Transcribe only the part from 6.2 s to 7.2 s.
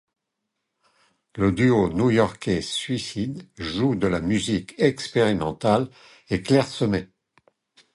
et clairsemée.